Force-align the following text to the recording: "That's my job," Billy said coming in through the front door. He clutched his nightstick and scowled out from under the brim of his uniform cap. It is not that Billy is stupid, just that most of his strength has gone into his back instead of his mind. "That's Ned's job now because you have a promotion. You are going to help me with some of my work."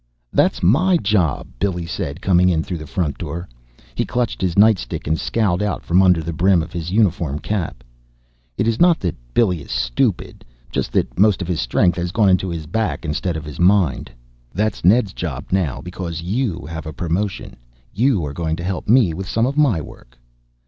"That's 0.33 0.63
my 0.63 0.97
job," 0.97 1.45
Billy 1.59 1.85
said 1.85 2.23
coming 2.23 2.49
in 2.49 2.63
through 2.63 2.79
the 2.79 2.87
front 2.87 3.19
door. 3.19 3.47
He 3.93 4.03
clutched 4.03 4.41
his 4.41 4.57
nightstick 4.57 5.05
and 5.05 5.15
scowled 5.19 5.61
out 5.61 5.83
from 5.85 6.01
under 6.01 6.23
the 6.23 6.33
brim 6.33 6.63
of 6.63 6.73
his 6.73 6.89
uniform 6.89 7.37
cap. 7.37 7.83
It 8.57 8.67
is 8.67 8.79
not 8.79 8.99
that 9.01 9.13
Billy 9.35 9.61
is 9.61 9.69
stupid, 9.69 10.43
just 10.71 10.91
that 10.93 11.19
most 11.19 11.39
of 11.43 11.47
his 11.47 11.61
strength 11.61 11.97
has 11.97 12.11
gone 12.11 12.29
into 12.29 12.49
his 12.49 12.65
back 12.65 13.05
instead 13.05 13.37
of 13.37 13.45
his 13.45 13.59
mind. 13.59 14.09
"That's 14.55 14.83
Ned's 14.83 15.13
job 15.13 15.45
now 15.51 15.81
because 15.81 16.23
you 16.23 16.65
have 16.65 16.87
a 16.87 16.93
promotion. 16.93 17.55
You 17.93 18.25
are 18.25 18.33
going 18.33 18.55
to 18.55 18.63
help 18.63 18.87
me 18.89 19.13
with 19.13 19.29
some 19.29 19.45
of 19.45 19.55
my 19.55 19.79
work." 19.81 20.17